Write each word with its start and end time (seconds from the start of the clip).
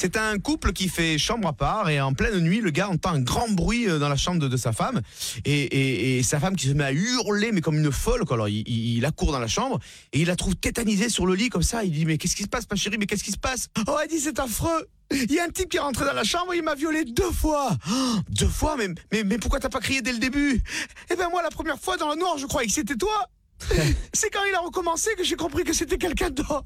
C'est 0.00 0.16
un 0.16 0.38
couple 0.40 0.72
qui 0.72 0.88
fait 0.88 1.16
chambre 1.16 1.46
à 1.46 1.52
part 1.52 1.88
et 1.88 2.00
en 2.00 2.12
pleine 2.12 2.40
nuit, 2.40 2.60
le 2.60 2.70
gars 2.70 2.88
entend 2.88 3.10
un 3.10 3.20
grand 3.20 3.48
bruit 3.48 3.88
euh, 3.88 4.00
dans 4.00 4.08
la 4.08 4.16
chambre 4.16 4.40
de, 4.40 4.48
de 4.48 4.56
sa 4.56 4.72
femme 4.72 5.00
et, 5.44 5.52
et- 5.62 6.18
et 6.18 6.22
sa 6.24 6.40
femme 6.40 6.56
qui 6.56 6.66
se 6.66 6.72
met 6.72 6.82
à 6.82 6.92
hurler 6.92 7.52
mais 7.52 7.60
comme 7.60 7.76
une 7.78 7.92
folle. 7.92 8.24
Quoi. 8.24 8.34
Alors 8.34 8.48
il, 8.48 8.64
il, 8.66 8.96
il 8.98 9.04
accourt 9.04 9.30
dans 9.30 9.38
la 9.38 9.46
chambre 9.46 9.78
et 10.12 10.20
il 10.20 10.26
la 10.26 10.34
trouve 10.34 10.56
tétanisée 10.56 11.08
sur 11.08 11.24
le 11.24 11.34
lit 11.36 11.50
comme 11.50 11.62
ça. 11.62 11.84
Il 11.84 11.92
dit 11.92 12.04
mais 12.04 12.18
qu'est-ce 12.18 12.34
qui 12.34 12.42
se 12.42 12.48
passe 12.48 12.64
ma 12.68 12.74
chérie? 12.76 12.96
Mais 12.98 13.06
qu'est-ce 13.06 13.22
qui 13.22 13.30
se 13.30 13.38
passe? 13.38 13.68
Oh 13.86 13.96
elle 14.02 14.08
dit 14.08 14.18
c'est 14.18 14.40
affreux. 14.40 14.88
Il 15.12 15.30
y 15.32 15.38
a 15.38 15.44
un 15.44 15.50
type 15.50 15.68
qui 15.68 15.76
est 15.76 15.80
rentré 15.80 16.04
dans 16.04 16.14
la 16.14 16.24
chambre, 16.24 16.52
il 16.54 16.62
m'a 16.64 16.74
violé 16.74 17.04
deux 17.04 17.30
fois. 17.30 17.70
Oh, 17.88 18.16
deux 18.30 18.48
fois? 18.48 18.76
Mais, 18.76 18.88
mais, 19.12 19.22
mais 19.24 19.38
pourquoi 19.38 19.60
t'as 19.60 19.68
pas 19.68 19.78
crié 19.80 20.02
dès 20.02 20.12
le 20.12 20.18
début? 20.18 20.64
Eh 21.10 21.16
ben 21.16 21.28
moi 21.30 21.42
la 21.42 21.50
première 21.50 21.78
fois 21.78 21.96
dans 21.96 22.10
le 22.10 22.16
noir 22.18 22.38
je 22.38 22.46
croyais 22.46 22.66
que 22.66 22.74
c'était 22.74 22.96
toi. 22.96 23.28
C'est 24.12 24.30
quand 24.30 24.42
il 24.48 24.54
a 24.56 24.60
recommencé 24.60 25.10
que 25.16 25.22
j'ai 25.22 25.36
compris 25.36 25.62
que 25.62 25.72
c'était 25.72 25.98
quelqu'un 25.98 26.30
d'autre. 26.30 26.64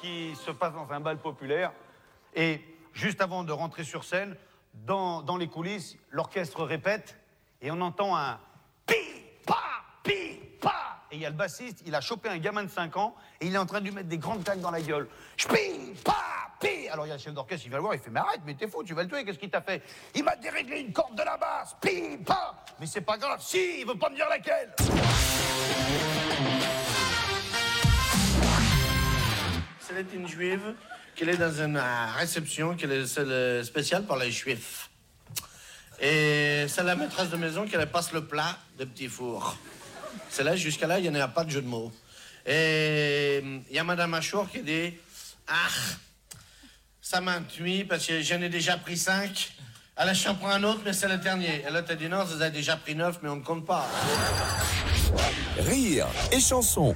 Qui 0.00 0.34
se 0.36 0.50
passe 0.50 0.74
dans 0.74 0.90
un 0.90 1.00
bal 1.00 1.18
populaire. 1.18 1.72
Et 2.34 2.60
juste 2.92 3.20
avant 3.20 3.44
de 3.44 3.52
rentrer 3.52 3.84
sur 3.84 4.04
scène, 4.04 4.36
dans, 4.86 5.22
dans 5.22 5.36
les 5.36 5.48
coulisses, 5.48 5.96
l'orchestre 6.10 6.64
répète 6.64 7.18
et 7.60 7.70
on 7.70 7.80
entend 7.80 8.16
un 8.16 8.38
pi, 8.86 8.94
pa, 9.46 9.56
pi, 10.02 10.40
pa. 10.60 11.02
Et 11.10 11.16
il 11.16 11.22
y 11.22 11.26
a 11.26 11.30
le 11.30 11.36
bassiste, 11.36 11.82
il 11.86 11.94
a 11.94 12.00
chopé 12.00 12.28
un 12.28 12.38
gamin 12.38 12.62
de 12.64 12.70
5 12.70 12.96
ans 12.96 13.14
et 13.40 13.46
il 13.46 13.54
est 13.54 13.58
en 13.58 13.66
train 13.66 13.80
de 13.80 13.86
lui 13.86 13.92
mettre 13.92 14.08
des 14.08 14.18
grandes 14.18 14.44
claques 14.44 14.60
dans 14.60 14.70
la 14.70 14.80
gueule. 14.80 15.08
Pi, 15.36 15.94
pa, 16.04 16.14
pi. 16.60 16.88
Alors 16.88 17.06
il 17.06 17.08
y 17.08 17.12
a 17.12 17.16
le 17.16 17.20
chef 17.20 17.34
d'orchestre, 17.34 17.66
il 17.66 17.70
va 17.70 17.78
le 17.78 17.82
voir, 17.82 17.94
il 17.94 18.00
fait 18.00 18.10
Mais 18.10 18.20
arrête, 18.20 18.40
mais 18.44 18.54
t'es 18.54 18.68
fou, 18.68 18.84
tu 18.84 18.94
vas 18.94 19.02
le 19.02 19.08
tuer, 19.08 19.24
qu'est-ce 19.24 19.38
qu'il 19.38 19.50
t'a 19.50 19.62
fait? 19.62 19.82
Il 20.14 20.22
m'a 20.24 20.36
déréglé 20.36 20.80
une 20.80 20.92
corde 20.92 21.16
de 21.16 21.22
la 21.22 21.36
basse. 21.36 21.76
Pi, 21.80 22.18
pa. 22.24 22.54
Mais 22.78 22.86
c'est 22.86 23.00
pas 23.00 23.18
grave, 23.18 23.40
si, 23.42 23.80
il 23.80 23.86
veut 23.86 23.98
pas 23.98 24.10
me 24.10 24.14
dire 24.14 24.28
laquelle. 24.28 24.74
C'est 29.88 30.14
une 30.14 30.28
juive 30.28 30.74
qu'elle 31.16 31.30
est 31.30 31.38
dans 31.38 31.62
une 31.62 31.78
euh, 31.78 32.06
réception 32.18 32.74
qui 32.74 32.84
est 32.84 33.06
c'est 33.06 33.24
le 33.24 33.62
spécial 33.64 34.04
pour 34.04 34.16
les 34.16 34.30
juifs. 34.30 34.90
Et 35.98 36.66
c'est 36.68 36.82
la 36.82 36.94
maîtresse 36.94 37.30
de 37.30 37.38
maison 37.38 37.64
qui 37.64 37.74
elle 37.74 37.90
passe 37.90 38.12
le 38.12 38.26
plat 38.26 38.58
de 38.78 38.84
petits 38.84 39.08
fours. 39.08 39.56
C'est 40.28 40.44
là, 40.44 40.56
jusqu'à 40.56 40.86
là, 40.86 40.98
il 40.98 41.10
n'y 41.10 41.18
a 41.18 41.28
pas 41.28 41.42
de 41.42 41.50
jeu 41.50 41.62
de 41.62 41.66
mots. 41.66 41.90
Et 42.44 43.40
hum, 43.42 43.62
il 43.70 43.76
y 43.76 43.78
a 43.78 43.84
Madame 43.84 44.12
Achour 44.12 44.50
qui 44.50 44.60
dit 44.60 44.92
Ah, 45.46 45.54
ça 47.00 47.22
m'intuit 47.22 47.84
parce 47.84 48.06
que 48.06 48.20
j'en 48.20 48.42
ai 48.42 48.50
déjà 48.50 48.76
pris 48.76 48.98
cinq. 48.98 49.52
Alors 49.96 50.14
j'en 50.14 50.34
prends 50.34 50.50
un 50.50 50.64
autre, 50.64 50.80
mais 50.84 50.92
c'est 50.92 51.08
le 51.08 51.16
dernier. 51.16 51.64
Et 51.66 51.70
l'autre 51.72 51.92
a 51.92 51.94
dit 51.94 52.08
non, 52.08 52.24
vous 52.24 52.42
avez 52.42 52.50
déjà 52.50 52.76
pris 52.76 52.94
neuf, 52.94 53.20
mais 53.22 53.30
on 53.30 53.36
ne 53.36 53.42
compte 53.42 53.64
pas. 53.64 53.88
Rire 55.58 56.06
et 56.30 56.40
chanson. 56.40 56.94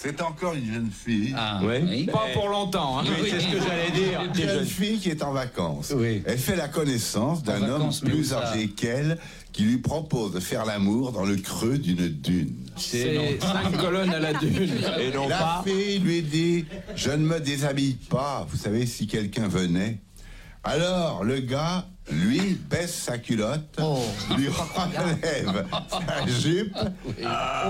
C'est 0.00 0.22
encore 0.22 0.54
une 0.54 0.72
jeune 0.72 0.90
fille. 0.92 1.32
Pas 1.32 2.26
pour 2.32 2.48
longtemps, 2.48 3.00
hein. 3.00 3.04
c'est 3.20 3.40
ce 3.40 3.46
que 3.48 3.58
j'allais 3.58 3.90
dire. 3.90 4.22
Une 4.22 4.32
jeune 4.32 4.64
fille 4.64 5.00
qui 5.00 5.10
est 5.10 5.24
en 5.24 5.32
vacances. 5.32 5.92
Oui. 5.92 6.22
Elle 6.24 6.38
fait 6.38 6.54
la 6.54 6.68
connaissance 6.68 7.42
d'un 7.42 7.62
homme 7.68 7.90
plus 8.04 8.32
âgé 8.32 8.68
qu'elle 8.68 9.18
qui 9.50 9.64
lui 9.64 9.78
propose 9.78 10.32
de 10.34 10.38
faire 10.38 10.64
l'amour 10.64 11.10
dans 11.10 11.24
le 11.24 11.34
creux 11.34 11.78
d'une 11.78 12.06
dune. 12.06 12.54
C'est 12.76 13.40
cinq 13.40 13.76
colonnes 13.80 14.14
à 14.14 14.20
la 14.20 14.34
dune. 14.34 14.70
Et 15.00 15.10
non 15.12 15.26
La 15.26 15.36
pas. 15.36 15.64
fille 15.66 15.98
lui 15.98 16.22
dit 16.22 16.64
Je 16.94 17.10
ne 17.10 17.16
me 17.26 17.40
déshabille 17.40 17.94
pas, 18.08 18.46
vous 18.48 18.56
savez, 18.56 18.86
si 18.86 19.08
quelqu'un 19.08 19.48
venait. 19.48 19.98
Alors, 20.62 21.24
le 21.24 21.40
gars, 21.40 21.86
lui, 22.12 22.57
baisse 22.88 23.02
sa 23.04 23.18
culotte, 23.18 23.78
lui 24.36 24.48
enlève 24.76 25.66
sa 25.90 26.26
jupe, 26.26 26.76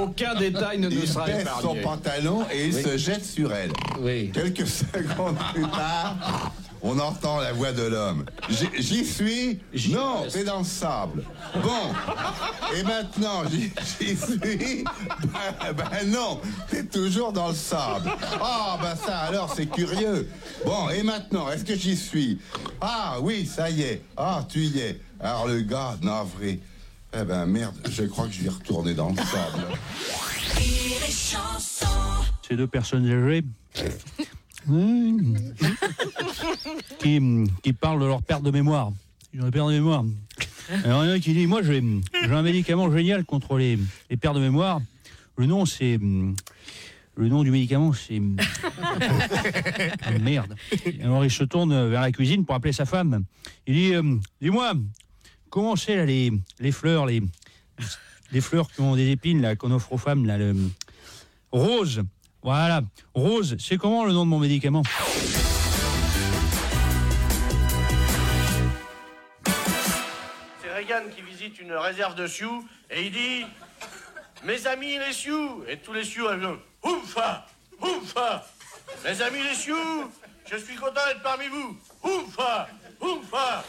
Aucun 0.01 0.35
détail 0.35 0.79
ne 0.79 0.89
nous 0.89 1.01
il 1.03 1.09
sera 1.09 1.27
baisse 1.27 1.47
son 1.61 1.75
épargné. 1.75 1.81
pantalon 1.83 2.45
et 2.53 2.67
il 2.67 2.75
se 2.75 2.97
jette 2.97 3.25
sur 3.25 3.53
elle. 3.53 3.73
Oui. 4.01 4.31
Quelques 4.33 4.67
secondes 4.67 5.37
plus 5.53 5.63
tard, 5.63 6.53
on 6.83 6.99
entend 6.99 7.41
la 7.41 7.53
voix 7.53 7.73
de 7.73 7.83
l'homme. 7.83 8.25
J'y 8.49 8.69
j'y 8.79 9.05
suis 9.05 9.61
Non, 9.91 10.25
c'est 10.29 10.45
dans 10.45 10.61
le 10.61 10.65
sable. 10.65 11.25
Bon, 11.63 11.93
et 12.77 12.83
maintenant, 12.83 13.43
j'y 13.51 13.73
j'y 14.01 14.17
suis 14.17 14.85
Ben, 14.85 15.73
ben 15.77 16.11
non, 16.11 16.41
c'est 16.71 16.91
toujours 16.91 17.33
dans 17.33 17.49
le 17.49 17.55
sable. 17.55 18.11
Ah, 18.41 18.79
ben 18.81 18.97
ça 18.97 19.19
alors, 19.19 19.53
c'est 19.55 19.67
curieux. 19.67 20.29
Bon, 20.65 20.89
et 20.91 21.03
maintenant, 21.03 21.51
est-ce 21.51 21.65
que 21.65 21.75
j'y 21.75 21.97
suis? 21.97 22.39
Ah 22.81 23.17
oui, 23.21 23.47
ça 23.47 23.71
y 23.71 23.83
est. 23.83 24.03
Ah, 24.17 24.45
tu 24.49 24.61
y 24.61 24.81
es. 24.81 25.01
Alors 25.21 25.49
le 25.49 25.61
gars, 25.61 25.97
navré. 26.03 26.61
Eh 27.15 27.25
ben 27.25 27.47
merde, 27.47 27.75
je 27.89 28.05
crois 28.05 28.27
que 28.27 28.33
je 28.33 28.43
vais 28.43 28.51
retourner 28.51 28.95
dans 28.95 29.09
le 29.09 29.17
sable. 29.17 29.65
ces 32.47 32.57
deux 32.57 32.67
personnes 32.67 33.07
âgées 33.11 33.45
mmh, 34.67 35.37
qui, 36.99 37.21
qui 37.63 37.73
parlent 37.73 38.01
de 38.01 38.07
leur 38.07 38.23
perte 38.23 38.43
de 38.43 38.51
mémoire. 38.51 38.91
Ils 39.33 39.41
ont 39.43 39.47
une 39.47 39.51
perte 39.51 39.69
de 39.69 39.73
mémoire. 39.75 40.05
Alors, 40.85 41.05
il 41.05 41.09
y 41.09 41.13
en 41.13 41.15
a 41.15 41.19
qui 41.19 41.33
dit 41.33 41.47
Moi, 41.47 41.63
j'ai 41.63 41.83
un 42.31 42.43
médicament 42.43 42.91
génial 42.93 43.25
contre 43.25 43.57
les, 43.59 43.79
les 44.11 44.17
pertes 44.17 44.37
de 44.37 44.41
mémoire. 44.41 44.81
Le 45.37 45.47
nom, 45.47 45.65
c'est. 45.67 45.99
Le 47.17 47.29
nom 47.29 47.43
du 47.43 47.51
médicament, 47.51 47.93
c'est. 47.93 48.19
hum, 48.19 48.37
Merde. 50.21 50.55
Alors, 51.03 51.25
il 51.25 51.31
se 51.31 51.45
tourne 51.45 51.89
vers 51.89 52.03
la 52.03 52.13
cuisine 52.13 52.45
pour 52.45 52.55
appeler 52.55 52.73
sa 52.73 52.85
femme. 52.85 53.25
Il 53.67 53.75
dit 53.75 53.97
hum, 53.97 54.21
Dis-moi, 54.41 54.73
comment 55.51 55.75
c'est 55.77 56.05
les, 56.07 56.33
les 56.61 56.73
fleurs, 56.73 57.07
les, 57.07 57.23
les 58.33 58.41
fleurs 58.41 58.71
qui 58.71 58.81
ont 58.83 58.95
des 58.95 59.11
épines, 59.11 59.41
là, 59.41 59.57
qu'on 59.57 59.71
offre 59.73 59.93
aux 59.93 59.99
femmes, 59.99 60.27
là, 60.27 60.37
Rose. 61.51 62.03
Voilà. 62.43 62.83
Rose, 63.15 63.57
c'est 63.59 63.79
comment 63.79 64.05
le 64.05 64.13
nom 64.13 64.25
de 64.25 64.31
mon 64.31 64.39
médicament? 64.39 64.83
Qui 71.07 71.23
visite 71.23 71.61
une 71.61 71.73
réserve 71.75 72.17
de 72.17 72.27
Sioux 72.27 72.67
et 72.91 73.05
il 73.05 73.13
dit 73.13 73.47
Mes 74.43 74.67
amis 74.67 74.99
les 74.99 75.13
Sioux 75.13 75.65
Et 75.69 75.77
tous 75.79 75.93
les 75.93 76.03
Sioux 76.03 76.29
elles 76.29 76.41
font 76.41 76.59
Oufa 76.83 77.47
Oufa 77.81 78.45
Mes 79.05 79.23
amis 79.23 79.43
les 79.45 79.55
Sioux 79.55 80.11
Je 80.51 80.57
suis 80.57 80.75
content 80.75 81.01
d'être 81.07 81.23
parmi 81.23 81.47
vous. 81.47 81.79
Oufa 82.03 82.69
Oufa 83.01 83.65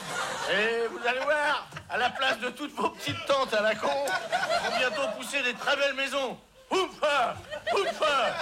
Et 0.51 0.87
vous 0.87 1.07
allez 1.07 1.19
voir, 1.19 1.69
à 1.87 1.97
la 1.99 2.09
place 2.09 2.39
de 2.39 2.49
toutes 2.49 2.73
vos 2.73 2.89
petites 2.89 3.23
tantes 3.27 3.53
à 3.53 3.61
la 3.61 3.75
con, 3.75 3.87
vont 3.87 4.77
bientôt 4.79 5.07
pousser 5.15 5.43
des 5.43 5.53
très 5.53 5.75
belles 5.75 5.95
maisons. 5.95 6.35
Oufa 6.71 7.35
Oufa 7.73 8.35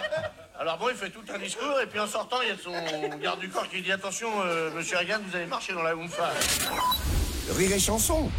alors 0.60 0.80
bon, 0.80 0.90
il 0.90 0.96
fait 0.96 1.12
tout 1.12 1.24
un 1.32 1.38
discours 1.38 1.80
et 1.80 1.86
puis 1.86 2.00
en 2.00 2.08
sortant, 2.08 2.42
il 2.42 2.48
y 2.48 2.52
a 2.52 2.58
son 2.58 3.18
garde 3.20 3.40
du 3.40 3.48
corps 3.48 3.70
qui 3.70 3.80
dit 3.84 3.92
Attention, 3.92 4.28
euh, 4.44 4.72
monsieur 4.72 4.98
Reagan, 4.98 5.20
vous 5.24 5.36
allez 5.36 5.46
marcher 5.46 5.72
dans 5.74 5.84
la 5.84 5.96
Oumfa. 5.96 6.32
Rire 7.56 7.74
et 7.74 7.80
chanson. 7.80 8.32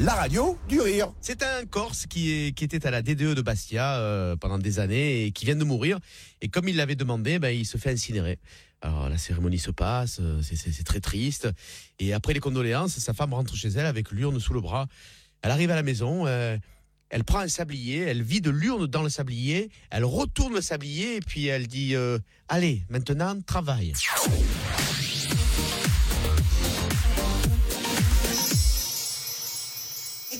La 0.00 0.14
radio 0.14 0.58
du 0.68 0.80
rire. 0.80 1.12
C'est 1.20 1.42
un 1.44 1.66
Corse 1.66 2.06
qui, 2.06 2.48
était 2.48 2.86
à 2.86 2.90
la 2.90 3.00
DDE 3.00 3.34
de 3.34 3.42
Bastia 3.42 3.96
euh, 3.98 4.34
pendant 4.34 4.58
des 4.58 4.80
années 4.80 5.24
et 5.24 5.30
qui 5.30 5.44
vient 5.44 5.54
de 5.54 5.64
mourir. 5.64 5.98
Et 6.40 6.48
comme 6.48 6.68
il 6.68 6.76
l'avait 6.76 6.96
demandé, 6.96 7.38
ben, 7.38 7.50
il 7.50 7.64
se 7.64 7.78
fait 7.78 7.92
incinérer. 7.92 8.38
Alors 8.82 9.08
la 9.08 9.18
cérémonie 9.18 9.58
se 9.58 9.70
passe, 9.70 10.18
euh, 10.20 10.42
c'est- 10.42 10.82
très 10.84 11.00
triste. 11.00 11.48
Et 12.00 12.12
après 12.12 12.34
les 12.34 12.40
condoléances, 12.40 12.98
sa 12.98 13.14
femme 13.14 13.32
rentre 13.34 13.54
chez 13.54 13.68
elle 13.68 13.86
avec 13.86 14.10
l'urne 14.10 14.40
sous 14.40 14.52
le 14.52 14.60
bras. 14.60 14.88
Elle 15.42 15.52
arrive 15.52 15.70
à 15.70 15.76
la 15.76 15.84
maison, 15.84 16.26
euh, 16.26 16.58
elle 17.08 17.22
prend 17.22 17.38
un 17.38 17.48
sablier, 17.48 18.00
elle 18.00 18.22
vide 18.22 18.48
l'urne 18.48 18.86
dans 18.88 19.02
le 19.02 19.08
sablier, 19.10 19.70
elle 19.90 20.04
retourne 20.04 20.54
le 20.54 20.60
sablier 20.60 21.16
et 21.16 21.20
puis 21.20 21.46
elle 21.46 21.68
dit 21.68 21.94
Allez, 22.48 22.82
maintenant, 22.88 23.40
travaille. 23.42 23.92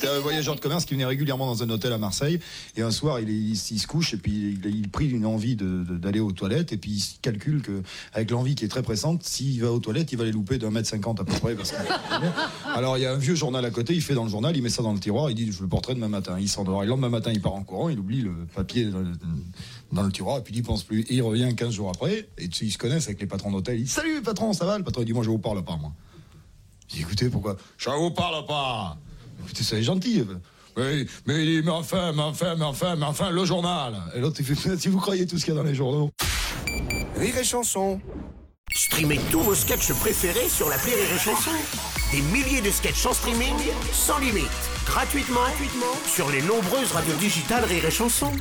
C'était 0.04 0.16
un 0.16 0.20
voyageur 0.20 0.54
de 0.54 0.60
commerce 0.60 0.84
qui 0.84 0.92
venait 0.92 1.06
régulièrement 1.06 1.46
dans 1.46 1.62
un 1.62 1.70
hôtel 1.70 1.90
à 1.90 1.96
Marseille. 1.96 2.38
Et 2.76 2.82
un 2.82 2.90
soir, 2.90 3.20
il, 3.20 3.56
se 3.56 3.86
couche 3.86 4.12
et 4.12 4.18
puis 4.18 4.58
il, 4.62 4.66
il 4.66 4.90
prit 4.90 5.08
une 5.08 5.24
envie 5.24 5.56
d'aller 5.56 6.20
aux 6.20 6.32
toilettes. 6.32 6.74
Et 6.74 6.76
puis 6.76 6.90
il 6.90 7.20
calcule 7.22 7.62
que, 7.62 7.82
avec 8.12 8.30
l'envie 8.30 8.54
qui 8.54 8.66
est 8.66 8.68
très 8.68 8.82
pressante, 8.82 9.22
s'il 9.22 9.62
va 9.62 9.72
aux 9.72 9.78
toilettes, 9.78 10.12
il 10.12 10.18
va 10.18 10.24
les 10.24 10.32
louper 10.32 10.58
d'un 10.58 10.70
mètre 10.70 10.88
cinquante 10.88 11.20
à 11.20 11.24
peu 11.24 11.32
près. 11.32 11.56
Alors 12.66 12.98
il 12.98 13.00
y 13.00 13.06
a 13.06 13.14
un 13.14 13.16
vieux 13.16 13.34
journal 13.34 13.64
à 13.64 13.70
côté, 13.70 13.94
il 13.94 14.02
fait 14.02 14.12
dans 14.12 14.24
le 14.24 14.30
journal, 14.30 14.54
il 14.54 14.62
met 14.62 14.68
ça 14.68 14.82
dans 14.82 14.92
le 14.92 15.00
tiroir, 15.00 15.30
il 15.30 15.36
dit 15.36 15.50
je 15.50 15.62
le 15.62 15.68
porterai 15.68 15.94
demain 15.94 16.08
matin. 16.08 16.36
Il 16.38 16.50
s'endort. 16.50 16.82
Et 16.82 16.86
le 16.86 16.90
lendemain 16.90 17.08
matin, 17.08 17.32
il 17.32 17.40
part 17.40 17.54
en 17.54 17.62
courant, 17.62 17.88
il 17.88 17.98
oublie 17.98 18.20
le 18.20 18.34
papier 18.54 18.90
dans 19.92 20.02
le, 20.02 20.12
tiroir 20.12 20.38
et 20.38 20.42
puis 20.42 20.52
il 20.52 20.58
n'y 20.58 20.62
pense 20.62 20.82
plus. 20.82 21.00
Et 21.00 21.14
il 21.14 21.22
revient 21.22 21.54
15 21.56 21.72
jours 21.72 21.88
après. 21.88 22.28
Et 22.36 22.50
ils 22.60 22.72
se 22.72 22.76
connaissent 22.76 23.06
avec 23.06 23.20
les 23.22 23.26
patrons 23.26 23.50
d'hôtel. 23.50 23.78
Il 23.78 23.84
dit 23.84 23.90
Salut 23.90 24.20
patron, 24.20 24.52
ça 24.52 24.66
va? 24.66 24.76
Le 24.76 24.84
patron 24.84 25.00
il 25.00 25.06
dit 25.06 25.14
Moi 25.14 25.24
je 25.24 25.30
vous 25.30 25.38
parle 25.38 25.64
pas, 25.64 25.76
moi. 25.76 25.92
J'ai 26.88 27.00
écoutez, 27.00 27.30
pourquoi? 27.30 27.56
Je 27.78 27.88
vous 27.88 28.10
parle 28.10 28.44
pas. 28.44 28.98
Soyez 29.62 29.82
gentil. 29.82 30.25
Oui, 30.76 31.06
mais 31.26 31.62
mais 31.62 31.70
enfin, 31.70 32.12
mais 32.12 32.23
enfin, 32.23 32.56
mais 32.56 32.64
enfin, 32.64 32.96
mais 32.96 33.06
enfin, 33.06 33.31
le 33.31 33.44
journal. 33.44 33.94
Et 34.14 34.20
l'autre, 34.20 34.37
il 34.41 34.44
fait, 34.44 34.76
si 34.79 34.88
vous 34.88 34.99
croyez 34.99 35.26
tout 35.26 35.38
ce 35.38 35.44
qu'il 35.44 35.55
y 35.55 35.56
a 35.56 35.61
dans 35.61 35.67
les 35.67 35.75
journaux. 35.75 36.11
Rire 37.17 37.38
et 37.38 37.44
chanson. 37.44 38.00
Streamez 38.75 39.20
tous 39.31 39.41
vos 39.41 39.55
sketchs 39.55 39.93
préférés 39.93 40.49
sur 40.49 40.69
la 40.69 40.76
Rire 40.76 40.94
et 40.96 41.19
Chanson. 41.19 41.52
Des 42.11 42.23
milliers 42.23 42.61
de 42.61 42.70
sketchs 42.70 43.06
en 43.06 43.12
streaming, 43.12 43.55
sans 43.93 44.19
limite, 44.19 44.50
gratuitement, 44.85 45.41
gratuitement 45.41 45.94
sur 46.06 46.29
les 46.31 46.43
nombreuses 46.43 46.91
radios 46.93 47.14
digitales 47.17 47.64
Rire 47.64 47.85
et 47.85 47.91
Chanson. 47.93 48.32